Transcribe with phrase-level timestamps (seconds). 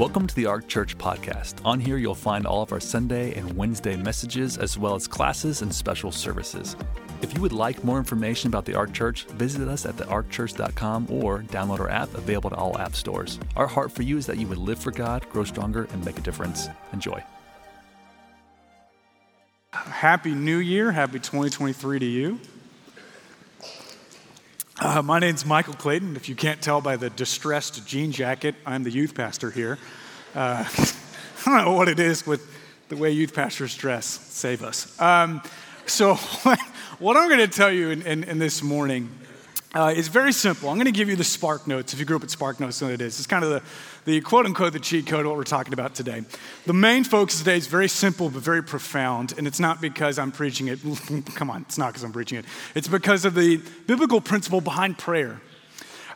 [0.00, 1.56] Welcome to the Ark Church podcast.
[1.62, 5.60] On here, you'll find all of our Sunday and Wednesday messages, as well as classes
[5.60, 6.74] and special services.
[7.20, 11.40] If you would like more information about the Ark Church, visit us at thearkchurch.com or
[11.40, 13.38] download our app available to all app stores.
[13.56, 16.16] Our heart for you is that you would live for God, grow stronger, and make
[16.16, 16.68] a difference.
[16.94, 17.22] Enjoy.
[19.72, 20.92] Happy New Year.
[20.92, 22.40] Happy 2023 to you.
[24.82, 26.16] Uh, my name's Michael Clayton.
[26.16, 29.78] If you can't tell by the distressed jean jacket, I'm the youth pastor here.
[30.34, 30.64] Uh,
[31.44, 32.50] I don't know what it is with
[32.88, 34.06] the way youth pastors dress.
[34.06, 34.98] Save us.
[34.98, 35.42] Um,
[35.84, 36.14] so,
[36.98, 39.10] what I'm going to tell you in, in, in this morning
[39.74, 40.68] uh, is very simple.
[40.68, 41.92] I'm going to give you the Spark Notes.
[41.92, 43.18] If you grew up at Spark Notes, what it is.
[43.18, 43.62] It's kind of the,
[44.04, 46.24] the quote unquote the cheat code of what we're talking about today.
[46.66, 50.32] The main focus today is very simple but very profound, and it's not because I'm
[50.32, 50.80] preaching it.
[51.34, 52.46] Come on, it's not because I'm preaching it.
[52.74, 55.40] It's because of the biblical principle behind prayer.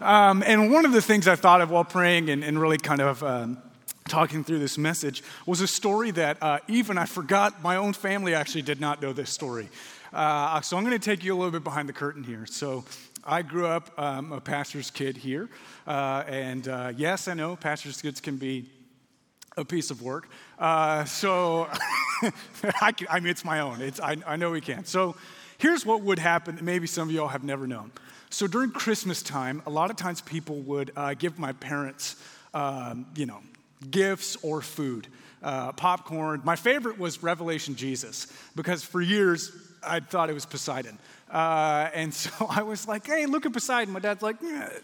[0.01, 3.01] Um, and one of the things I thought of while praying and, and really kind
[3.01, 3.59] of um,
[4.09, 8.35] talking through this message was a story that uh, even I forgot my own family
[8.35, 9.69] actually did not know this story.
[10.13, 12.47] Uh, so I'm going to take you a little bit behind the curtain here.
[12.47, 12.85] So
[13.27, 15.49] I grew up um, a pastor's kid here,
[15.87, 18.67] uh, and uh, yes, I know pastor's kids can be
[19.57, 20.29] a piece of work.
[20.59, 21.69] Uh, so,
[22.83, 23.81] I, can, I, mean, it's my own.
[23.81, 24.85] It's, I, I know we can.
[24.85, 25.17] So,
[25.57, 27.93] here's what would happen that maybe some of y'all have never known.
[28.29, 32.17] So, during Christmas time, a lot of times people would uh, give my parents,
[32.53, 33.41] um, you know,
[33.91, 35.09] gifts or food.
[35.43, 36.41] Uh, popcorn.
[36.43, 39.53] My favorite was Revelation Jesus because for years
[39.87, 40.99] I thought it was Poseidon.
[41.31, 43.93] Uh, and so I was like, hey, look at Poseidon.
[43.93, 44.37] My dad's like,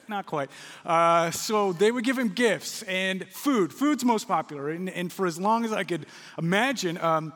[0.08, 0.50] not quite.
[0.84, 3.72] Uh, so they would give him gifts and food.
[3.72, 4.70] Food's most popular.
[4.70, 6.06] And, and for as long as I could
[6.38, 7.33] imagine, um,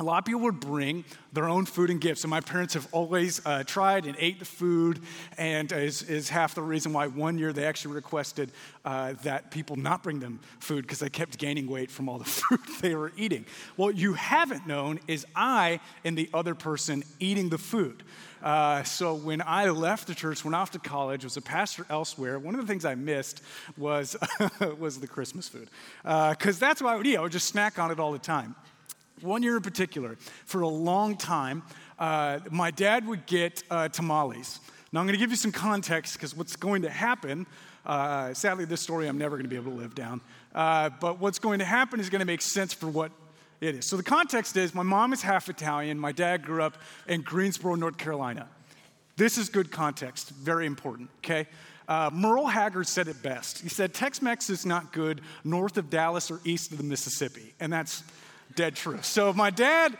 [0.00, 2.22] a lot of people would bring their own food and gifts.
[2.22, 5.00] And my parents have always uh, tried and ate the food,
[5.36, 8.52] and is, is, half the reason why one year they actually requested
[8.84, 12.24] uh, that people not bring them food because they kept gaining weight from all the
[12.26, 13.44] food they were eating.
[13.74, 18.04] What you haven't known is I and the other person eating the food.
[18.42, 22.38] Uh, so when I left the church, went off to college, was a pastor elsewhere,
[22.38, 23.42] one of the things I missed
[23.76, 24.16] was,
[24.78, 25.68] was the Christmas food.
[26.02, 27.16] Because uh, that's what I would eat.
[27.16, 28.54] I would just snack on it all the time.
[29.20, 30.16] One year in particular,
[30.46, 31.62] for a long time,
[31.98, 34.60] uh, my dad would get uh, tamales.
[34.92, 37.46] Now, I'm going to give you some context because what's going to happen,
[37.84, 40.20] uh, sadly, this story I'm never going to be able to live down,
[40.54, 43.10] uh, but what's going to happen is going to make sense for what
[43.60, 43.86] it is.
[43.86, 45.98] So the context is my mom is half Italian.
[45.98, 46.76] My dad grew up
[47.06, 48.48] in Greensboro, North Carolina.
[49.16, 51.48] This is good context, very important, okay?
[51.88, 53.60] Uh, Merle Haggard said it best.
[53.60, 57.54] He said, Tex Mex is not good north of Dallas or east of the Mississippi.
[57.58, 58.04] And that's
[58.54, 58.98] dead true.
[59.02, 59.96] So my dad,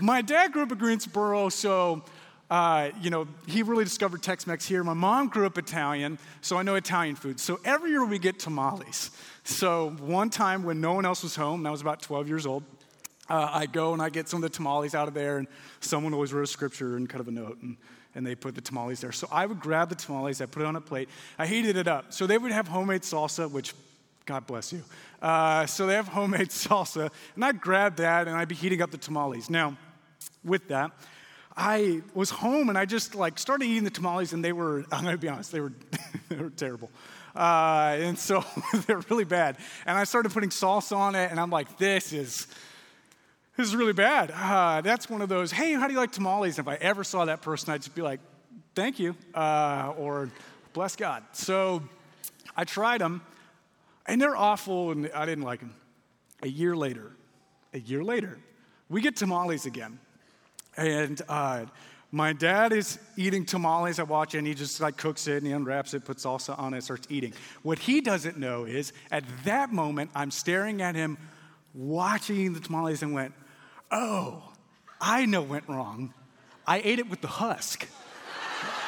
[0.00, 2.02] my dad grew up in Greensboro, so
[2.50, 4.82] uh, you know, he really discovered Tex Mex here.
[4.82, 7.38] My mom grew up Italian, so I know Italian food.
[7.38, 9.12] So every year we get tamales.
[9.44, 12.64] So one time when no one else was home, I was about 12 years old,
[13.30, 15.46] uh, I go and I get some of the tamales out of there, and
[15.78, 17.76] someone always wrote a scripture and kind of a note, and,
[18.16, 19.12] and they put the tamales there.
[19.12, 21.08] So I would grab the tamales, I put it on a plate,
[21.38, 22.12] I heated it up.
[22.12, 23.72] So they would have homemade salsa, which,
[24.26, 24.82] God bless you.
[25.22, 28.90] Uh, so they have homemade salsa, and I'd grab that and I'd be heating up
[28.90, 29.48] the tamales.
[29.48, 29.76] Now,
[30.44, 30.90] with that,
[31.56, 35.04] I was home and I just like started eating the tamales, and they were, I'm
[35.04, 35.72] gonna be honest, they were,
[36.28, 36.90] they were terrible.
[37.36, 38.44] Uh, and so
[38.88, 39.56] they're really bad.
[39.86, 42.48] And I started putting salsa on it, and I'm like, this is
[43.60, 44.32] this is really bad.
[44.34, 46.58] Uh, that's one of those, hey, how do you like tamales?
[46.58, 48.20] And if I ever saw that person, I'd just be like,
[48.74, 50.30] thank you, uh, or
[50.72, 51.22] bless God.
[51.32, 51.82] So
[52.56, 53.20] I tried them,
[54.06, 55.74] and they're awful, and I didn't like them.
[56.42, 57.12] A year later,
[57.74, 58.38] a year later,
[58.88, 59.98] we get tamales again.
[60.78, 61.66] And uh,
[62.10, 63.98] my dad is eating tamales.
[63.98, 66.58] I watch it, and he just like cooks it, and he unwraps it, puts salsa
[66.58, 67.34] on it, starts eating.
[67.62, 71.18] What he doesn't know is at that moment, I'm staring at him,
[71.74, 73.34] watching the tamales, and went,
[73.90, 74.42] oh,
[75.00, 76.12] I know went wrong.
[76.66, 77.88] I ate it with the husk.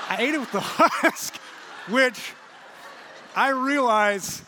[0.08, 1.36] I ate it with the husk,
[1.88, 2.32] which
[3.34, 4.42] I realize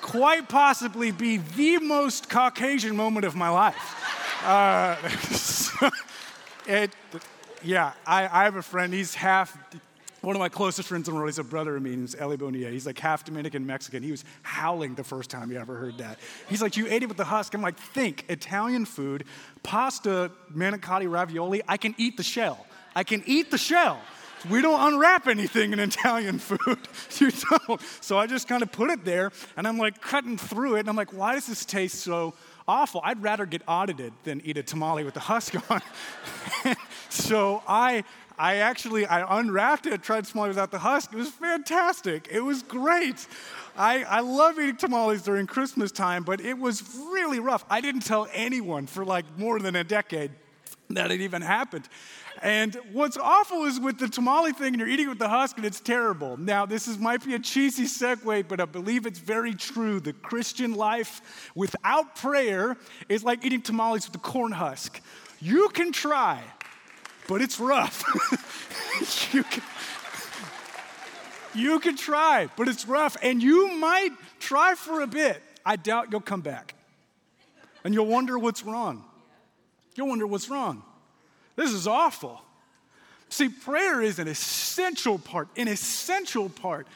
[0.00, 4.44] quite possibly be the most Caucasian moment of my life.
[4.44, 5.90] Uh,
[6.66, 6.92] it,
[7.62, 9.56] yeah, I, I have a friend, he's half
[10.20, 12.36] one of my closest friends in the world, he's a brother of mine, he's Eli
[12.36, 12.70] Bonilla.
[12.70, 14.02] He's like half Dominican Mexican.
[14.02, 16.18] He was howling the first time he ever heard that.
[16.48, 17.54] He's like, You ate it with the husk.
[17.54, 19.24] I'm like, Think Italian food,
[19.62, 21.62] pasta, manicotti, ravioli.
[21.68, 22.66] I can eat the shell.
[22.96, 24.00] I can eat the shell.
[24.50, 26.78] We don't unwrap anything in Italian food.
[27.18, 27.80] you don't.
[28.00, 30.88] So I just kind of put it there and I'm like cutting through it and
[30.88, 32.34] I'm like, Why does this taste so
[32.68, 33.00] awful?
[33.02, 35.82] I'd rather get audited than eat a tamale with the husk on.
[37.08, 38.04] so I
[38.38, 41.12] I actually I unwrapped it, tried tamales without the husk.
[41.12, 42.28] It was fantastic.
[42.30, 43.26] It was great.
[43.76, 46.82] I, I love eating tamales during Christmas time, but it was
[47.12, 47.64] really rough.
[47.68, 50.30] I didn't tell anyone for like more than a decade
[50.90, 51.88] that it even happened.
[52.40, 55.66] And what's awful is with the tamale thing, and you're eating with the husk, and
[55.66, 56.36] it's terrible.
[56.36, 59.98] Now, this is, might be a cheesy segue, but I believe it's very true.
[59.98, 62.76] The Christian life without prayer
[63.08, 65.00] is like eating tamales with the corn husk.
[65.40, 66.40] You can try,
[67.26, 68.04] but it's rough.
[69.32, 69.62] you, can,
[71.54, 73.16] you can try, but it's rough.
[73.20, 75.42] And you might try for a bit.
[75.66, 76.74] I doubt you'll come back.
[77.82, 79.04] And you'll wonder what's wrong.
[79.96, 80.84] You'll wonder what's wrong.
[81.58, 82.40] This is awful.
[83.30, 86.86] See, prayer is an essential part, an essential part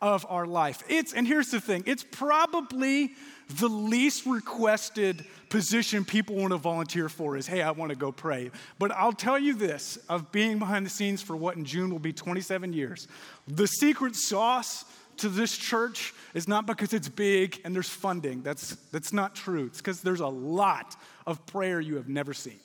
[0.00, 0.84] of our life.
[0.88, 3.14] It's, and here's the thing it's probably
[3.58, 8.12] the least requested position people want to volunteer for is, hey, I want to go
[8.12, 8.52] pray.
[8.78, 11.98] But I'll tell you this of being behind the scenes for what in June will
[11.98, 13.08] be 27 years,
[13.48, 14.84] the secret sauce
[15.16, 18.42] to this church is not because it's big and there's funding.
[18.42, 19.66] That's, that's not true.
[19.66, 20.94] It's because there's a lot
[21.26, 22.60] of prayer you have never seen.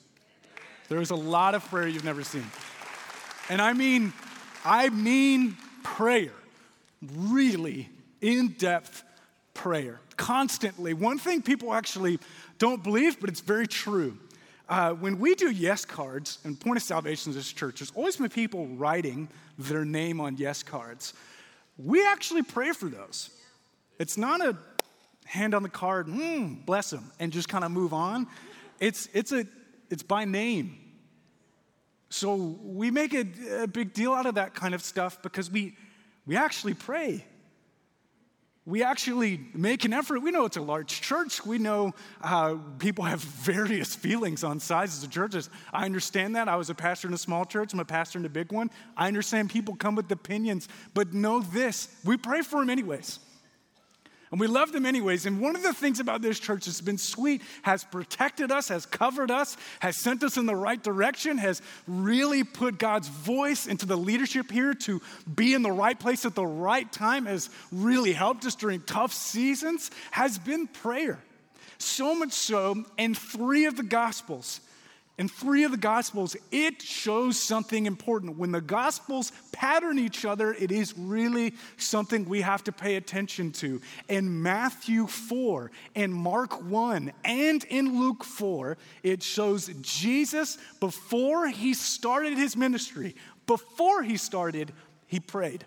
[0.88, 2.46] There's a lot of prayer you've never seen.
[3.48, 4.12] And I mean,
[4.64, 6.32] I mean prayer
[7.14, 7.88] really
[8.20, 9.04] in depth
[9.54, 10.94] prayer, constantly.
[10.94, 12.18] One thing people actually
[12.58, 14.16] don't believe, but it's very true.
[14.68, 18.28] Uh, when we do yes cards and point of salvation this church, there's always been
[18.28, 21.14] people writing their name on yes cards.
[21.78, 23.30] We actually pray for those.
[23.98, 24.56] It's not a
[25.24, 28.26] hand on the card, mm, bless them, and just kind of move on.
[28.80, 29.46] It's, it's, a,
[29.90, 30.78] it's by name.
[32.10, 35.76] So we make a, a big deal out of that kind of stuff because we,
[36.26, 37.24] we actually pray.
[38.64, 40.20] We actually make an effort.
[40.20, 41.44] We know it's a large church.
[41.44, 45.48] We know uh, people have various feelings on sizes of churches.
[45.72, 46.48] I understand that.
[46.48, 48.70] I was a pastor in a small church, I'm a pastor in a big one.
[48.96, 53.20] I understand people come with opinions, but know this we pray for them anyways.
[54.30, 55.24] And we love them anyways.
[55.24, 58.84] And one of the things about this church that's been sweet, has protected us, has
[58.84, 63.86] covered us, has sent us in the right direction, has really put God's voice into
[63.86, 65.00] the leadership here to
[65.34, 69.12] be in the right place at the right time, has really helped us during tough
[69.12, 71.18] seasons, has been prayer.
[71.78, 74.60] So much so, in three of the Gospels,
[75.18, 78.38] in three of the Gospels, it shows something important.
[78.38, 83.50] When the Gospels pattern each other, it is really something we have to pay attention
[83.52, 83.80] to.
[84.08, 91.74] In Matthew 4, in Mark 1, and in Luke 4, it shows Jesus, before he
[91.74, 93.16] started his ministry,
[93.48, 94.72] before he started,
[95.08, 95.64] he prayed.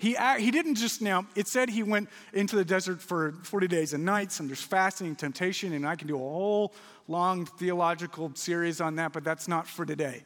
[0.00, 3.92] He, he didn't just now, it said he went into the desert for 40 days
[3.92, 6.72] and nights, and there's fasting and temptation, and I can do a whole
[7.06, 10.24] long theological series on that, but that's not for today.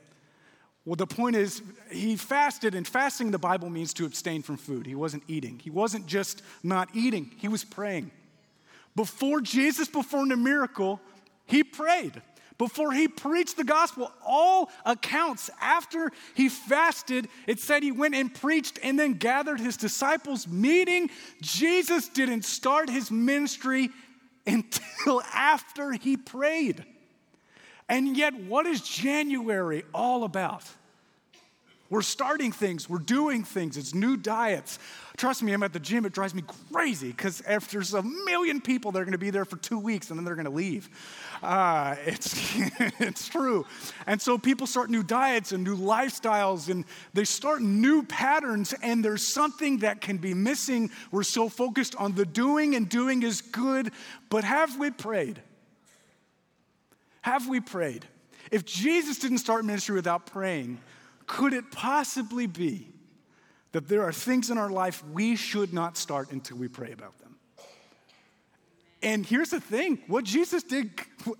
[0.84, 1.60] Well, the point is,
[1.90, 4.86] he fasted, and fasting in the Bible means to abstain from food.
[4.86, 5.58] He wasn't eating.
[5.58, 8.12] He wasn't just not eating, he was praying.
[8.94, 11.00] Before Jesus performed a miracle,
[11.46, 12.22] he prayed
[12.58, 14.12] before he preached the gospel.
[14.24, 19.76] All accounts after he fasted, it said he went and preached and then gathered his
[19.76, 21.10] disciples, meeting.
[21.40, 23.90] Jesus didn't start his ministry
[24.46, 26.84] until after he prayed.
[27.88, 30.64] And yet, what is January all about?
[31.94, 34.80] We're starting things, we're doing things, it's new diets.
[35.16, 36.42] Trust me, I'm at the gym, it drives me
[36.72, 40.18] crazy because if there's a million people, they're gonna be there for two weeks and
[40.18, 40.90] then they're gonna leave.
[41.40, 42.34] Uh, it's,
[42.98, 43.64] it's true.
[44.08, 49.04] And so people start new diets and new lifestyles and they start new patterns, and
[49.04, 50.90] there's something that can be missing.
[51.12, 53.92] We're so focused on the doing, and doing is good,
[54.30, 55.40] but have we prayed?
[57.20, 58.04] Have we prayed?
[58.50, 60.80] If Jesus didn't start ministry without praying,
[61.26, 62.88] could it possibly be
[63.72, 67.18] that there are things in our life we should not start until we pray about
[67.18, 67.36] them?
[69.02, 70.90] And here's the thing what Jesus did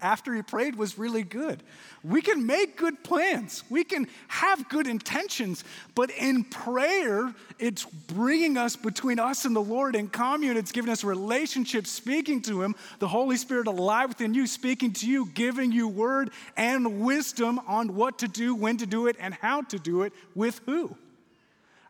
[0.00, 1.62] after he prayed was really good.
[2.02, 5.64] We can make good plans, we can have good intentions,
[5.94, 10.56] but in prayer, it's bringing us between us and the Lord in commune.
[10.56, 15.08] It's giving us relationship, speaking to Him, the Holy Spirit alive within you, speaking to
[15.08, 19.34] you, giving you word and wisdom on what to do, when to do it, and
[19.34, 20.96] how to do it with who.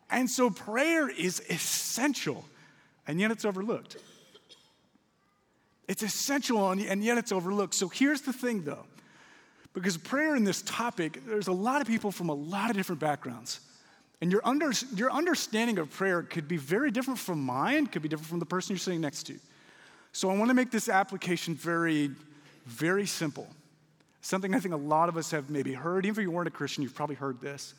[0.09, 2.45] And so prayer is essential,
[3.07, 3.97] and yet it's overlooked.
[5.87, 7.73] It's essential and yet it's overlooked.
[7.73, 8.85] So here's the thing though,
[9.73, 12.99] because prayer in this topic, there's a lot of people from a lot of different
[12.99, 13.59] backgrounds.
[14.21, 18.07] And your, under, your understanding of prayer could be very different from mine, could be
[18.07, 19.35] different from the person you're sitting next to.
[20.13, 22.11] So I want to make this application very,
[22.65, 23.47] very simple.
[24.21, 26.05] Something I think a lot of us have maybe heard.
[26.05, 27.75] Even if you weren't a Christian, you've probably heard this.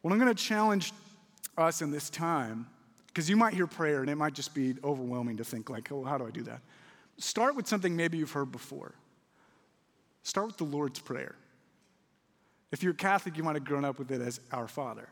[0.00, 0.92] What I'm going to challenge
[1.58, 2.66] us in this time,
[3.08, 6.02] because you might hear prayer and it might just be overwhelming to think, like, oh,
[6.02, 6.62] how do I do that?
[7.18, 8.94] Start with something maybe you've heard before.
[10.22, 11.34] Start with the Lord's Prayer.
[12.72, 15.08] If you're Catholic, you might have grown up with it as Our Father.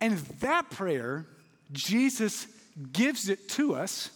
[0.00, 1.26] And that prayer,
[1.72, 2.46] Jesus
[2.92, 4.10] gives it to us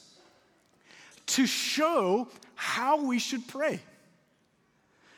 [1.27, 3.81] to show how we should pray.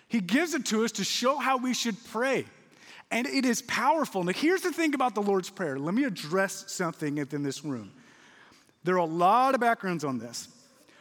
[0.08, 2.46] He gives it to us to show how we should pray.
[3.10, 4.24] And it is powerful.
[4.24, 5.78] Now, here's the thing about the Lord's Prayer.
[5.78, 7.92] Let me address something within this room.
[8.84, 10.48] There are a lot of backgrounds on this.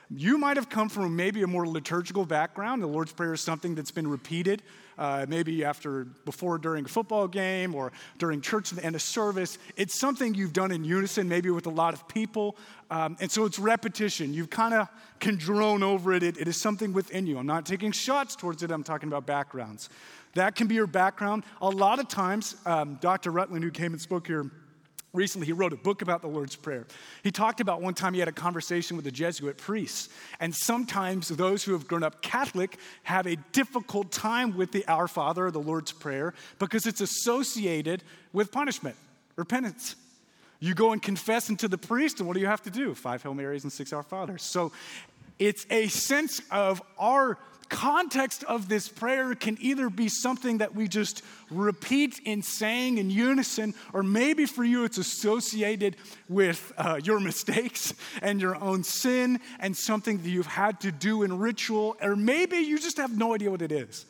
[0.09, 2.81] You might have come from maybe a more liturgical background.
[2.81, 4.63] The Lord's Prayer is something that's been repeated,
[4.97, 9.57] uh, maybe after, before, during a football game or during church end of service.
[9.75, 12.55] It's something you've done in unison, maybe with a lot of people.
[12.89, 14.33] Um, and so it's repetition.
[14.33, 14.87] You've kind of
[15.19, 16.23] can drone over it.
[16.23, 16.37] it.
[16.37, 17.37] It is something within you.
[17.37, 19.89] I'm not taking shots towards it, I'm talking about backgrounds.
[20.35, 21.43] That can be your background.
[21.61, 23.31] A lot of times, um, Dr.
[23.31, 24.51] Rutland, who came and spoke here
[25.13, 26.85] recently, he wrote a book about the Lord's Prayer.
[27.23, 30.11] He talked about one time he had a conversation with a Jesuit priest.
[30.39, 35.07] And sometimes those who have grown up Catholic have a difficult time with the Our
[35.07, 38.95] Father or the Lord's Prayer because it's associated with punishment
[39.37, 39.95] or penance.
[40.59, 42.95] You go and confess into the priest, and what do you have to do?
[42.95, 44.41] Five Hail Marys and six Our Fathers.
[44.41, 44.71] So
[45.39, 47.37] it's a sense of our
[47.69, 53.09] context of this prayer can either be something that we just repeat in saying in
[53.09, 55.95] unison, or maybe for you it's associated
[56.27, 61.23] with uh, your mistakes and your own sin and something that you've had to do
[61.23, 64.05] in ritual, or maybe you just have no idea what it is.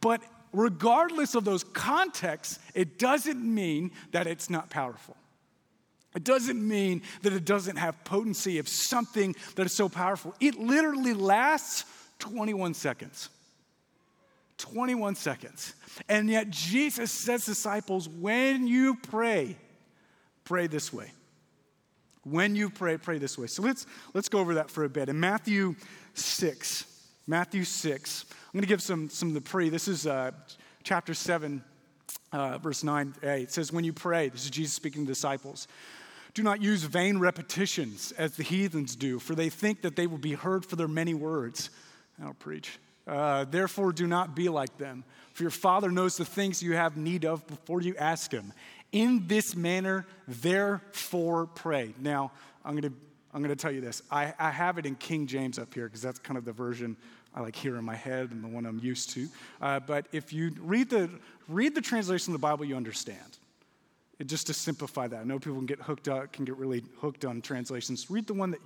[0.00, 5.16] But regardless of those contexts, it doesn't mean that it's not powerful.
[6.14, 10.34] It doesn't mean that it doesn't have potency of something that is so powerful.
[10.40, 11.84] It literally lasts
[12.20, 13.28] 21 seconds.
[14.58, 15.74] 21 seconds.
[16.08, 19.56] And yet Jesus says, disciples, when you pray,
[20.44, 21.10] pray this way.
[22.24, 23.46] When you pray, pray this way.
[23.46, 25.08] So let's let's go over that for a bit.
[25.08, 25.74] In Matthew
[26.12, 26.84] 6,
[27.26, 29.70] Matthew 6, I'm going to give some some of the pre.
[29.70, 30.32] This is uh,
[30.82, 31.64] chapter 7,
[32.32, 33.42] uh, verse 9a.
[33.42, 35.66] It says, When you pray, this is Jesus speaking to disciples.
[36.34, 40.18] Do not use vain repetitions as the heathens do, for they think that they will
[40.18, 41.70] be heard for their many words.
[42.22, 42.78] I'll preach.
[43.06, 46.96] Uh, Therefore, do not be like them, for your Father knows the things you have
[46.96, 48.52] need of before you ask Him.
[48.92, 51.94] In this manner, therefore, pray.
[51.98, 52.32] Now,
[52.64, 52.98] I'm going to
[53.32, 54.02] I'm going to tell you this.
[54.10, 56.96] I, I have it in King James up here because that's kind of the version
[57.34, 59.28] I like here in my head and the one I'm used to.
[59.60, 61.08] Uh, but if you read the,
[61.48, 63.38] read the translation of the Bible, you understand.
[64.18, 65.20] It, just to simplify that.
[65.20, 68.10] I know people can get hooked up, can get really hooked on translations.
[68.10, 68.60] Read the one that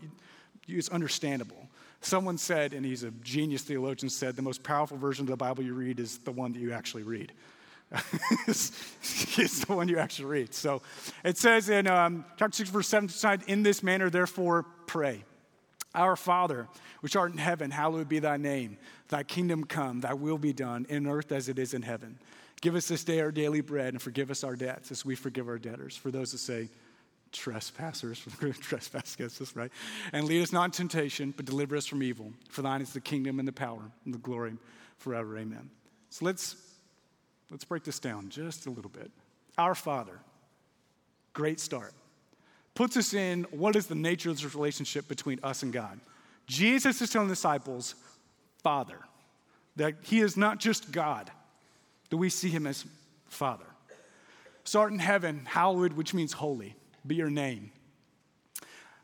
[0.66, 1.68] you, is understandable.
[2.04, 5.64] Someone said, and he's a genius theologian, said the most powerful version of the Bible
[5.64, 7.32] you read is the one that you actually read.
[8.46, 10.52] it's the one you actually read.
[10.52, 10.82] So
[11.24, 15.24] it says in um, chapter 6, verse 7, in this manner, therefore, pray.
[15.94, 16.68] Our Father,
[17.00, 18.76] which art in heaven, hallowed be thy name.
[19.08, 22.18] Thy kingdom come, thy will be done, in earth as it is in heaven.
[22.60, 25.48] Give us this day our daily bread, and forgive us our debts as we forgive
[25.48, 25.96] our debtors.
[25.96, 26.68] For those that say,
[27.34, 28.26] trespassers,
[28.60, 29.70] trespass against us, right?
[30.12, 32.32] And lead us not in temptation, but deliver us from evil.
[32.48, 34.56] For thine is the kingdom and the power and the glory
[34.98, 35.36] forever.
[35.36, 35.68] Amen.
[36.08, 36.56] So let's
[37.50, 39.10] let's break this down just a little bit.
[39.58, 40.18] Our Father,
[41.32, 41.92] great start,
[42.74, 46.00] puts us in what is the nature of this relationship between us and God.
[46.46, 47.94] Jesus is telling the disciples,
[48.62, 48.98] Father,
[49.76, 51.30] that He is not just God,
[52.10, 52.84] that we see Him as
[53.26, 53.66] Father.
[54.62, 56.76] Start in heaven, hallowed, which means holy
[57.06, 57.70] be your name.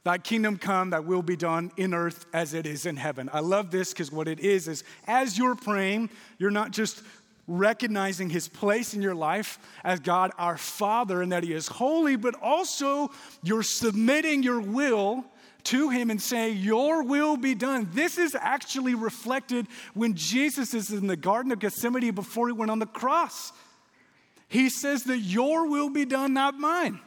[0.02, 3.28] Thy kingdom come, thy will be done in earth as it is in heaven.
[3.33, 7.02] I love this because what it is is as you're praying, you're not just
[7.47, 12.16] recognizing his place in your life as God our Father and that he is holy,
[12.16, 13.11] but also
[13.42, 15.25] you're submitting your will
[15.64, 17.88] to him and saying, Your will be done.
[17.92, 22.71] This is actually reflected when Jesus is in the Garden of Gethsemane before he went
[22.71, 23.52] on the cross.
[24.49, 27.00] He says that your will be done, not mine.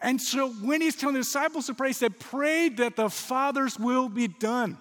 [0.00, 3.78] And so when he's telling the disciples to pray, he said, Pray that the Father's
[3.78, 4.78] will be done.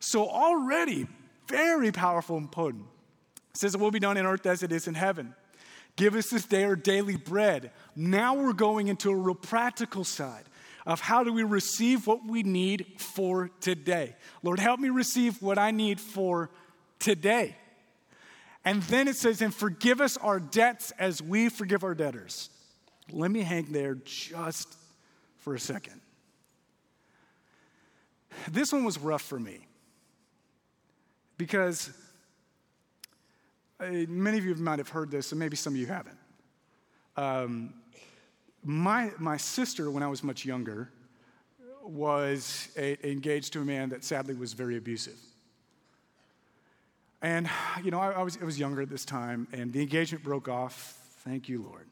[0.00, 1.06] So already,
[1.48, 2.84] very powerful and potent.
[3.52, 5.34] It says it will be done in earth as it is in heaven.
[5.96, 7.70] Give us this day our daily bread.
[7.94, 10.44] Now we're going into a real practical side
[10.86, 14.16] of how do we receive what we need for today.
[14.42, 16.50] Lord, help me receive what I need for
[16.98, 17.56] today.
[18.64, 22.50] And then it says, and forgive us our debts as we forgive our debtors.
[23.12, 24.74] Let me hang there just
[25.38, 26.00] for a second.
[28.50, 29.66] This one was rough for me
[31.36, 31.90] because
[33.80, 36.18] uh, many of you might have heard this, and maybe some of you haven't.
[37.16, 37.74] Um,
[38.64, 40.90] my, my sister, when I was much younger,
[41.82, 45.18] was a, engaged to a man that sadly was very abusive.
[47.20, 47.48] And,
[47.82, 50.48] you know, I, I, was, I was younger at this time, and the engagement broke
[50.48, 50.98] off.
[51.24, 51.86] Thank you, Lord.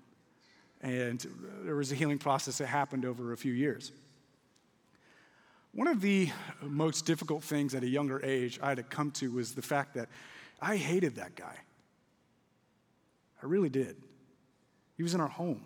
[0.82, 1.24] And
[1.64, 3.92] there was a healing process that happened over a few years.
[5.74, 6.28] One of the
[6.60, 9.94] most difficult things at a younger age I had to come to was the fact
[9.94, 10.08] that
[10.60, 11.56] I hated that guy.
[13.42, 13.96] I really did.
[14.96, 15.62] He was in our home.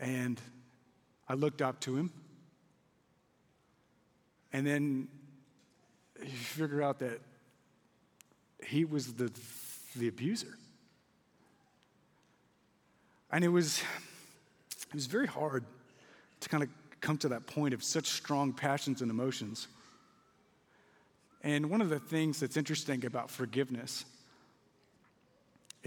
[0.00, 0.40] And
[1.28, 2.12] I looked up to him.
[4.52, 5.08] And then
[6.20, 7.20] you figure out that
[8.64, 9.30] he was the,
[9.96, 10.58] the abuser.
[13.30, 13.82] And it was,
[14.88, 15.64] it was very hard
[16.40, 16.68] to kind of
[17.00, 19.68] come to that point of such strong passions and emotions.
[21.42, 24.04] And one of the things that's interesting about forgiveness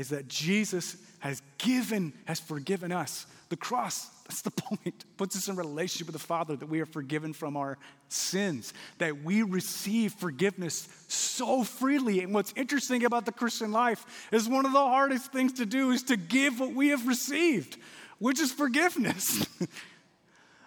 [0.01, 3.27] is that Jesus has given, has forgiven us.
[3.49, 6.87] The cross, that's the point, puts us in relationship with the Father, that we are
[6.87, 7.77] forgiven from our
[8.09, 12.21] sins, that we receive forgiveness so freely.
[12.21, 15.91] And what's interesting about the Christian life is one of the hardest things to do
[15.91, 17.77] is to give what we have received,
[18.17, 19.45] which is forgiveness.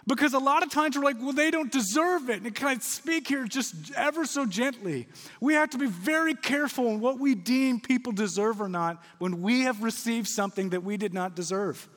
[0.07, 2.43] Because a lot of times we're like, well, they don't deserve it.
[2.43, 5.09] And can I speak here just ever so gently?
[5.41, 9.41] We have to be very careful in what we deem people deserve or not when
[9.41, 11.89] we have received something that we did not deserve.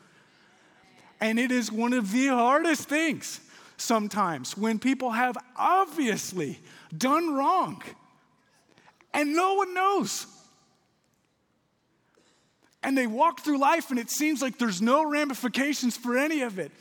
[1.19, 3.41] And it is one of the hardest things
[3.75, 6.59] sometimes when people have obviously
[6.97, 7.83] done wrong
[9.13, 10.27] and no one knows.
[12.83, 16.57] And they walk through life and it seems like there's no ramifications for any of
[16.59, 16.71] it.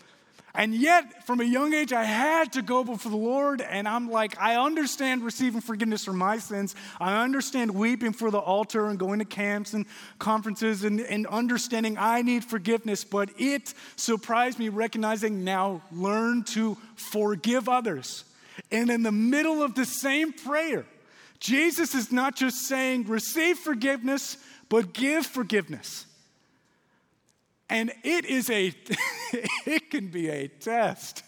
[0.57, 4.11] And yet, from a young age, I had to go before the Lord, and I'm
[4.11, 6.75] like, I understand receiving forgiveness for my sins.
[6.99, 9.85] I understand weeping for the altar and going to camps and
[10.19, 16.79] conferences and, and understanding I need forgiveness, but it surprised me recognizing now learn to
[16.95, 18.25] forgive others.
[18.71, 20.87] And in the middle of the same prayer,
[21.39, 24.39] Jesus is not just saying receive forgiveness,
[24.71, 26.07] but give forgiveness.
[27.69, 28.73] And it is a,
[29.67, 31.23] it can be a test.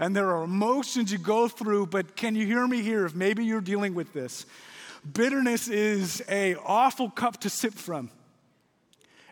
[0.00, 3.44] And there are emotions you go through, but can you hear me here if maybe
[3.44, 4.46] you're dealing with this?
[5.12, 8.10] Bitterness is a awful cup to sip from.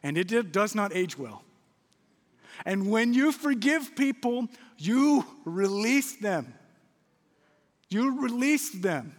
[0.03, 1.43] And it does not age well.
[2.65, 6.55] And when you forgive people, you release them.
[7.89, 9.15] You release them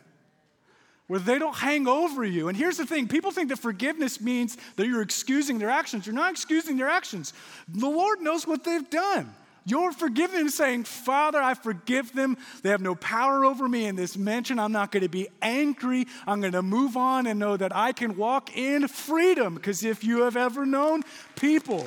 [1.14, 2.48] where they don't hang over you.
[2.48, 6.08] And here's the thing people think that forgiveness means that you're excusing their actions.
[6.08, 7.34] You're not excusing their actions.
[7.68, 9.32] The Lord knows what they've done.
[9.64, 12.36] You're forgiving them, saying, Father, I forgive them.
[12.64, 14.58] They have no power over me in this mansion.
[14.58, 16.08] I'm not going to be angry.
[16.26, 19.54] I'm going to move on and know that I can walk in freedom.
[19.54, 21.04] Because if you have ever known
[21.36, 21.86] people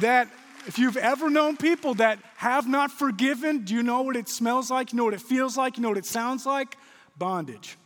[0.00, 0.26] that,
[0.66, 4.68] if you've ever known people that have not forgiven, do you know what it smells
[4.68, 4.92] like?
[4.92, 5.76] You know what it feels like?
[5.76, 6.76] You know what it sounds like?
[7.22, 7.78] Bondage.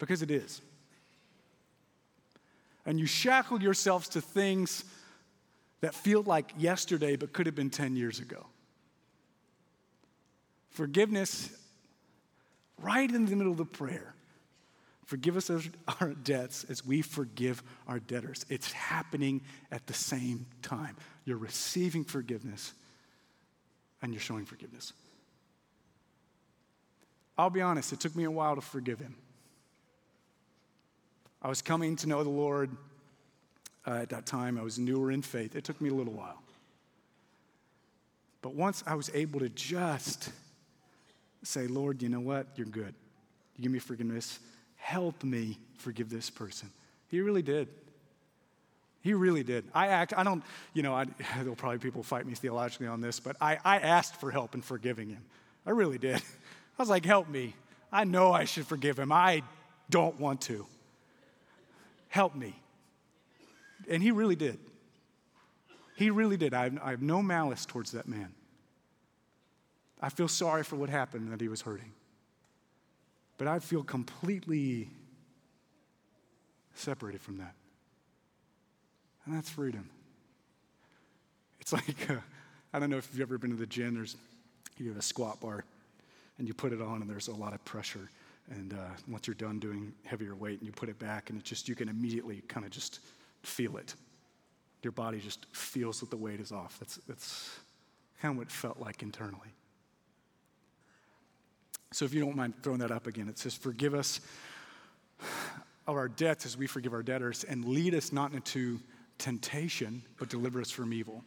[0.00, 0.60] Because it is.
[2.84, 4.84] And you shackle yourselves to things
[5.80, 8.44] that feel like yesterday but could have been 10 years ago.
[10.70, 11.48] Forgiveness,
[12.82, 14.16] right in the middle of the prayer.
[15.04, 15.48] Forgive us
[16.00, 18.44] our debts as we forgive our debtors.
[18.48, 20.96] It's happening at the same time.
[21.24, 22.72] You're receiving forgiveness
[24.02, 24.92] and you're showing forgiveness.
[27.40, 29.16] I'll be honest, it took me a while to forgive him.
[31.40, 32.70] I was coming to know the Lord
[33.86, 34.58] uh, at that time.
[34.58, 35.56] I was newer in faith.
[35.56, 36.42] It took me a little while.
[38.42, 40.28] But once I was able to just
[41.42, 42.46] say, Lord, you know what?
[42.56, 42.94] You're good.
[43.56, 44.38] You give me forgiveness.
[44.76, 46.70] Help me forgive this person.
[47.08, 47.68] He really did.
[49.00, 49.64] He really did.
[49.74, 51.06] I act, I don't, you know, I,
[51.38, 54.60] there'll probably people fight me theologically on this, but I, I asked for help in
[54.60, 55.24] forgiving him.
[55.66, 56.20] I really did.
[56.80, 57.54] I was like, help me.
[57.92, 59.12] I know I should forgive him.
[59.12, 59.42] I
[59.90, 60.64] don't want to.
[62.08, 62.58] Help me.
[63.86, 64.58] And he really did.
[65.96, 66.54] He really did.
[66.54, 68.32] I have, I have no malice towards that man.
[70.00, 71.92] I feel sorry for what happened that he was hurting.
[73.36, 74.88] But I feel completely
[76.74, 77.54] separated from that.
[79.26, 79.90] And that's freedom.
[81.60, 82.14] It's like, uh,
[82.72, 84.16] I don't know if you've ever been to the gym, there's,
[84.78, 85.66] you have a squat bar
[86.40, 88.10] and you put it on, and there's a lot of pressure.
[88.50, 91.44] And uh, once you're done doing heavier weight, and you put it back, and it
[91.44, 93.00] just you can immediately kind of just
[93.42, 93.94] feel it.
[94.82, 96.78] Your body just feels that the weight is off.
[96.80, 97.60] That's that's
[98.20, 99.54] kind of what it felt like internally.
[101.92, 104.20] So if you don't mind throwing that up again, it says, "Forgive us
[105.86, 108.80] of our debts as we forgive our debtors, and lead us not into
[109.18, 111.22] temptation, but deliver us from evil.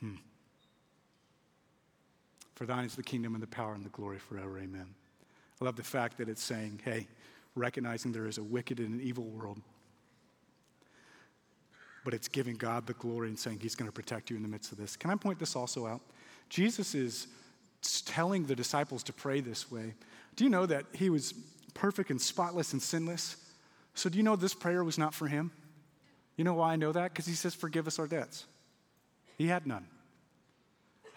[0.00, 0.16] Hmm.
[2.56, 4.58] For thine is the kingdom and the power and the glory forever.
[4.58, 4.86] Amen.
[5.60, 7.06] I love the fact that it's saying, hey,
[7.54, 9.60] recognizing there is a wicked and an evil world,
[12.02, 14.48] but it's giving God the glory and saying he's going to protect you in the
[14.48, 14.96] midst of this.
[14.96, 16.00] Can I point this also out?
[16.48, 17.26] Jesus is
[18.06, 19.94] telling the disciples to pray this way.
[20.34, 21.34] Do you know that he was
[21.74, 23.36] perfect and spotless and sinless?
[23.94, 25.50] So, do you know this prayer was not for him?
[26.36, 27.12] You know why I know that?
[27.12, 28.44] Because he says, Forgive us our debts.
[29.36, 29.86] He had none.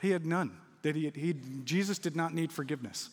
[0.02, 0.58] He had none.
[0.82, 3.10] That he, he, Jesus did not need forgiveness.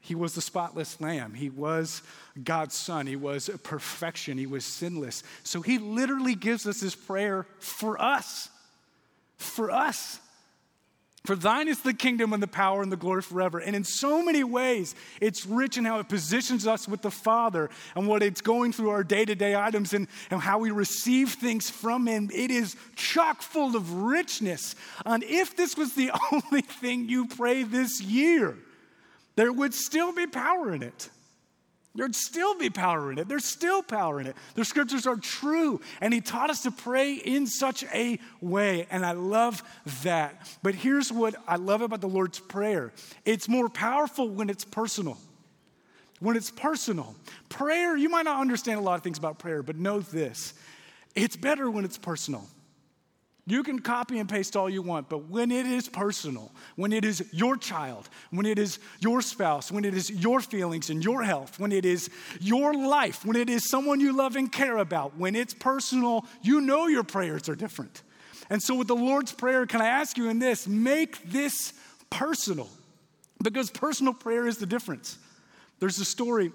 [0.00, 1.34] He was the spotless lamb.
[1.34, 2.02] He was
[2.42, 3.06] God's son.
[3.06, 4.38] He was perfection.
[4.38, 5.22] He was sinless.
[5.42, 8.48] So he literally gives us this prayer for us.
[9.36, 10.20] For us.
[11.24, 13.58] For thine is the kingdom and the power and the glory forever.
[13.58, 17.70] And in so many ways, it's rich in how it positions us with the Father
[17.94, 21.32] and what it's going through our day to day items and, and how we receive
[21.32, 22.30] things from Him.
[22.32, 24.74] It is chock full of richness.
[25.04, 28.56] And if this was the only thing you pray this year,
[29.34, 31.10] there would still be power in it.
[31.94, 33.28] There'd still be power in it.
[33.28, 34.36] There's still power in it.
[34.54, 35.80] The scriptures are true.
[36.00, 38.86] And he taught us to pray in such a way.
[38.90, 39.62] And I love
[40.02, 40.48] that.
[40.62, 42.92] But here's what I love about the Lord's Prayer
[43.24, 45.18] it's more powerful when it's personal.
[46.20, 47.14] When it's personal.
[47.48, 50.54] Prayer, you might not understand a lot of things about prayer, but know this
[51.14, 52.46] it's better when it's personal.
[53.48, 57.02] You can copy and paste all you want, but when it is personal, when it
[57.02, 61.22] is your child, when it is your spouse, when it is your feelings and your
[61.22, 65.16] health, when it is your life, when it is someone you love and care about,
[65.16, 68.02] when it's personal, you know your prayers are different.
[68.50, 71.72] And so, with the Lord's Prayer, can I ask you in this make this
[72.10, 72.68] personal?
[73.42, 75.16] Because personal prayer is the difference.
[75.80, 76.52] There's a story,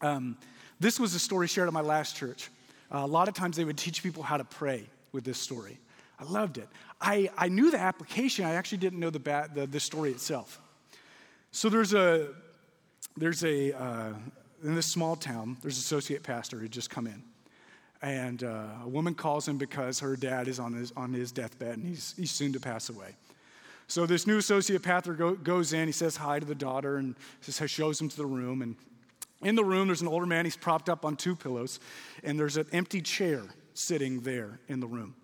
[0.00, 0.36] um,
[0.78, 2.50] this was a story shared at my last church.
[2.94, 5.76] Uh, a lot of times they would teach people how to pray with this story.
[6.20, 6.68] I loved it.
[7.00, 10.60] I, I knew the application, I actually didn't know the, ba- the, the story itself.
[11.52, 12.28] So there's a,
[13.16, 14.12] there's a, uh,
[14.64, 17.22] in this small town, there's an associate pastor who just come in.
[18.02, 21.78] And uh, a woman calls him because her dad is on his, on his deathbed
[21.78, 23.16] and he's, he's soon to pass away.
[23.88, 27.16] So this new associate pastor go, goes in, he says hi to the daughter and
[27.40, 28.62] says, shows him to the room.
[28.62, 28.76] And
[29.42, 31.80] in the room, there's an older man, he's propped up on two pillows,
[32.22, 33.42] and there's an empty chair
[33.74, 35.14] sitting there in the room.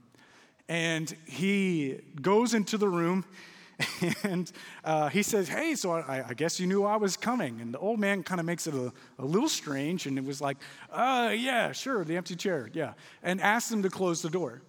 [0.68, 3.24] And he goes into the room
[4.22, 4.50] and
[4.84, 7.60] uh, he says, Hey, so I, I, guess you knew I was coming.
[7.60, 10.40] And the old man kind of makes it a, a, little strange and it was
[10.40, 10.56] like,
[10.92, 12.94] uh, Yeah, sure, the empty chair, yeah.
[13.22, 14.62] And asks him to close the door.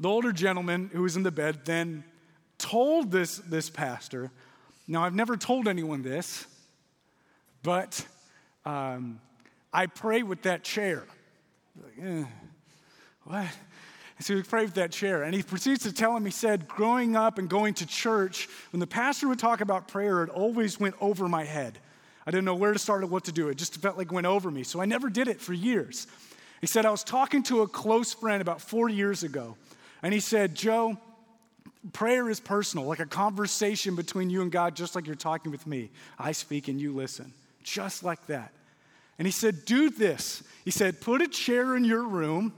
[0.00, 2.04] The older gentleman who was in the bed then
[2.58, 4.30] told this, this pastor,
[4.88, 6.46] Now, I've never told anyone this,
[7.62, 8.06] but
[8.64, 9.20] um,
[9.72, 11.04] I pray with that chair.
[11.82, 12.24] Like, eh,
[13.24, 13.46] what?
[14.24, 15.22] So he prayed with that chair.
[15.22, 18.80] And he proceeds to tell him, he said, growing up and going to church, when
[18.80, 21.78] the pastor would talk about prayer, it always went over my head.
[22.26, 23.48] I didn't know where to start or what to do.
[23.48, 24.62] It just felt like it went over me.
[24.62, 26.06] So I never did it for years.
[26.60, 29.56] He said, I was talking to a close friend about four years ago.
[30.02, 30.96] And he said, Joe,
[31.92, 35.66] prayer is personal, like a conversation between you and God, just like you're talking with
[35.66, 35.90] me.
[36.18, 37.32] I speak and you listen,
[37.64, 38.52] just like that.
[39.18, 40.42] And he said, Do this.
[40.64, 42.52] He said, Put a chair in your room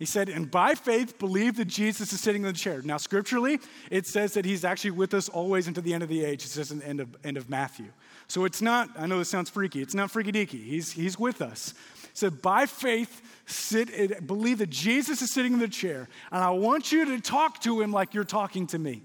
[0.00, 2.80] he said, and by faith, believe that Jesus is sitting in the chair.
[2.80, 3.60] Now, scripturally,
[3.90, 6.42] it says that he's actually with us always until the end of the age.
[6.42, 7.92] It says in the end of, end of Matthew.
[8.26, 10.64] So it's not, I know this sounds freaky, it's not freaky deaky.
[10.64, 11.74] He's, he's with us.
[12.14, 16.92] Said, by faith, sit, believe that Jesus is sitting in the chair, and I want
[16.92, 19.02] you to talk to him like you're talking to me.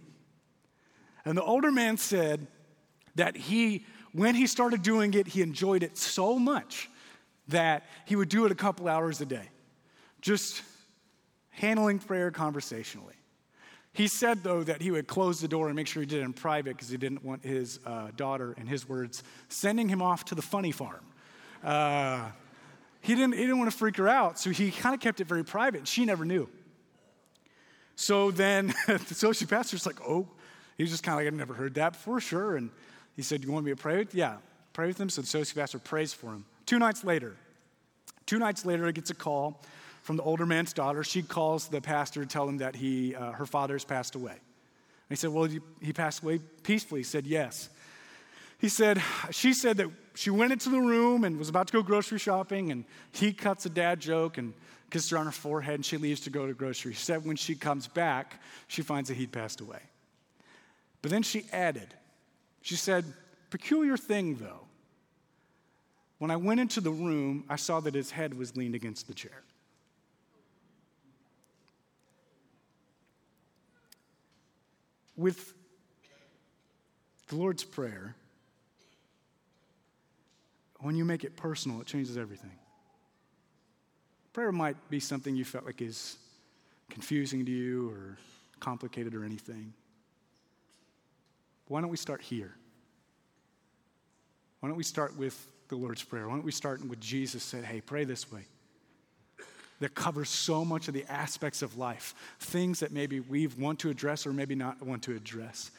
[1.26, 2.48] And the older man said
[3.16, 6.90] that he, when he started doing it, he enjoyed it so much
[7.50, 9.50] that he would do it a couple hours a day.
[10.22, 10.62] Just
[11.56, 13.16] handling prayer conversationally.
[13.94, 16.24] He said, though, that he would close the door and make sure he did it
[16.24, 20.26] in private because he didn't want his uh, daughter, in his words, sending him off
[20.26, 21.06] to the funny farm.
[21.64, 22.30] Uh,
[23.00, 25.28] he, didn't, he didn't want to freak her out, so he kind of kept it
[25.28, 25.88] very private.
[25.88, 26.50] She never knew.
[27.96, 30.28] So then the associate pastor's like, oh,
[30.78, 32.58] he's just kind of like, I've never heard that before, sure.
[32.58, 32.70] And
[33.16, 34.14] he said, You want me to pray with?
[34.14, 34.38] Yeah,
[34.74, 35.10] pray with him.
[35.10, 36.46] So the associate pastor prays for him.
[36.66, 37.38] Two nights later,
[38.26, 39.62] two nights later, he gets a call
[40.06, 41.04] from the older man's daughter.
[41.04, 44.34] She calls the pastor to tell him that he, uh, her father has passed away.
[44.34, 44.40] And
[45.10, 45.50] he said, Well,
[45.82, 47.00] he passed away peacefully.
[47.00, 47.70] He said, Yes.
[48.60, 51.82] He said, She said that she went into the room and was about to go
[51.82, 54.54] grocery shopping, and he cuts a dad joke and
[54.92, 56.94] kisses her on her forehead, and she leaves to go to grocery.
[56.94, 59.82] She said, When she comes back, she finds that he'd passed away.
[61.02, 61.96] But then she added,
[62.62, 63.06] She said,
[63.50, 64.68] Peculiar thing, though.
[66.20, 69.16] When I went into the room, I saw that his head was leaned against the
[69.16, 69.42] chair.
[75.18, 75.54] With
[77.28, 78.16] the Lord's Prayer,
[80.80, 82.52] when you make it personal, it changes everything.
[84.34, 86.18] Prayer might be something you felt like is
[86.90, 88.18] confusing to you or
[88.60, 89.74] complicated or anything.
[91.68, 92.54] Why don't we start here?
[94.60, 96.28] Why don't we start with the Lord's Prayer?
[96.28, 98.46] Why don't we start with Jesus said, hey, pray this way?
[99.82, 103.90] That covers so much of the aspects of life, things that maybe we want to
[103.90, 105.70] address or maybe not want to address.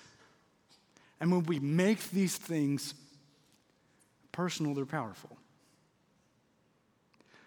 [1.18, 2.94] And when we make these things
[4.32, 5.36] personal, they're powerful.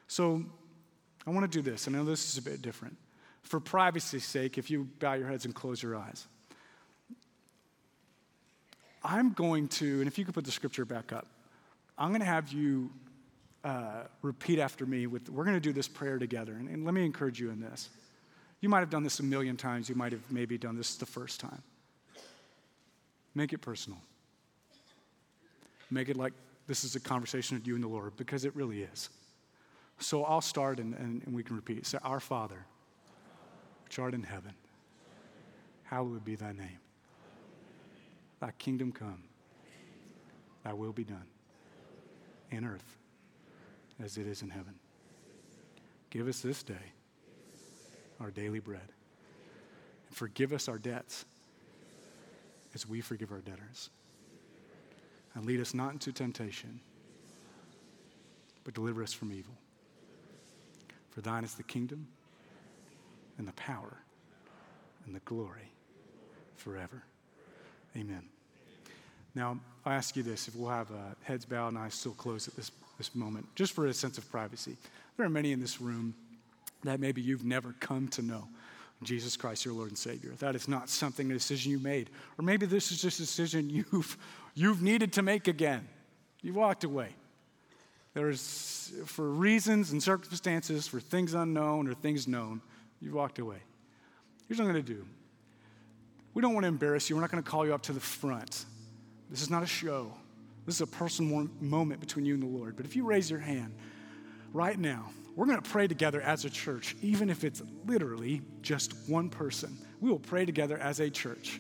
[0.08, 0.44] So
[1.28, 1.88] I want to do this.
[1.88, 2.98] I know this is a bit different.
[3.44, 6.26] For privacy's sake, if you bow your heads and close your eyes,
[9.04, 11.28] I'm going to, and if you could put the scripture back up,
[11.98, 12.90] I'm going to have you
[13.64, 15.08] uh, repeat after me.
[15.08, 16.54] With, we're going to do this prayer together.
[16.54, 17.90] And, and let me encourage you in this.
[18.62, 19.90] You might have done this a million times.
[19.90, 21.62] You might have maybe done this the first time.
[23.36, 24.00] Make it personal.
[25.92, 26.34] Make it like
[26.68, 29.10] this is a conversation with you and the Lord, because it really is.
[30.00, 31.86] So I'll start and, and, and we can repeat.
[31.86, 32.66] Say, Our Father,
[33.86, 34.54] which art in heaven,
[35.84, 36.80] hallowed be thy name.
[38.40, 39.24] Thy kingdom come,
[40.64, 41.26] thy will be done
[42.52, 42.99] in earth
[44.04, 44.76] as it is in heaven.
[46.10, 46.94] Give us this day
[48.20, 48.82] our daily bread.
[50.08, 51.26] And forgive us our debts
[52.74, 53.90] as we forgive our debtors.
[55.36, 56.80] And lead us not into temptation,
[58.64, 59.54] but deliver us from evil.
[61.12, 62.08] For thine is the kingdom
[63.38, 63.98] and the power
[65.06, 65.72] and the glory
[66.56, 67.04] forever.
[67.96, 68.24] Amen.
[69.34, 72.48] Now, I ask you this if we'll have uh, heads bowed and eyes still closed
[72.48, 74.78] at this, this moment, just for a sense of privacy.
[75.18, 76.14] There are many in this room
[76.84, 78.48] that maybe you've never come to know
[79.02, 80.32] Jesus Christ, your Lord and Savior.
[80.40, 82.10] That is not something, a decision you made.
[82.38, 84.18] Or maybe this is just a decision you've,
[84.54, 85.88] you've needed to make again.
[86.42, 87.16] You walked away.
[88.14, 92.62] There's, for reasons and circumstances, for things unknown or things known,
[93.02, 93.58] you walked away.
[94.48, 95.06] Here's what I'm going to do.
[96.34, 97.16] We don't want to embarrass you.
[97.16, 98.66] We're not going to call you up to the front.
[99.30, 100.12] This is not a show.
[100.70, 102.76] This is a personal moment between you and the Lord.
[102.78, 103.74] But if you raise your hand
[104.54, 108.94] right now, we're going to pray together as a church, even if it's literally just
[109.08, 109.76] one person.
[110.00, 111.60] We will pray together as a church.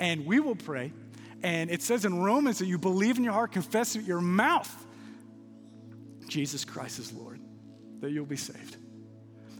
[0.00, 0.92] And we will pray.
[1.44, 4.20] And it says in Romans that you believe in your heart, confess it with your
[4.20, 4.84] mouth
[6.26, 7.38] Jesus Christ is Lord,
[8.00, 8.78] that you'll be saved.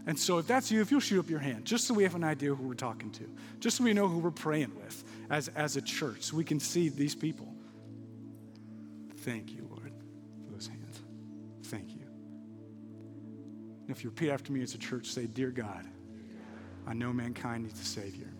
[0.05, 2.15] And so, if that's you, if you'll shoot up your hand, just so we have
[2.15, 3.23] an idea who we're talking to,
[3.61, 6.59] just so we know who we're praying with as, as a church, so we can
[6.59, 7.54] see these people.
[9.25, 9.91] Thank you, Lord,
[10.45, 11.01] for those hands.
[11.63, 12.05] Thank you.
[13.81, 15.83] And if you repeat after me as a church, say, Dear God,
[16.85, 18.31] I know mankind needs a Savior.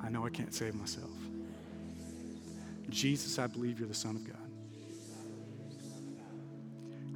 [0.00, 1.10] I know I can't save myself.
[2.88, 4.36] Jesus, I believe you're the Son of God.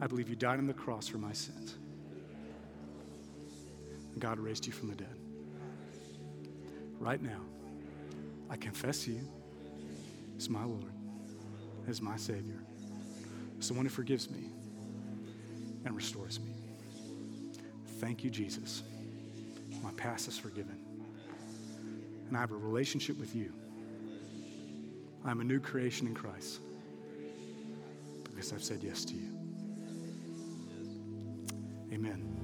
[0.00, 1.76] I believe you died on the cross for my sins.
[4.18, 5.16] God raised you from the dead.
[6.98, 7.40] Right now,
[8.50, 9.20] I confess you
[10.36, 10.92] as my Lord,
[11.88, 12.62] as my Savior,
[13.58, 14.50] as the one who forgives me
[15.84, 16.52] and restores me.
[17.98, 18.82] Thank you, Jesus.
[19.82, 20.78] My past is forgiven.
[22.28, 23.52] And I have a relationship with you.
[25.24, 26.60] I'm a new creation in Christ
[28.24, 29.30] because I've said yes to you.
[31.92, 32.43] Amen.